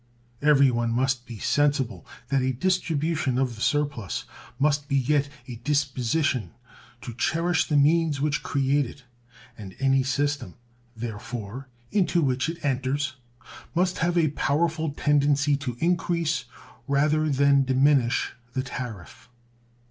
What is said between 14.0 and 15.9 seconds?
a powerful tendency to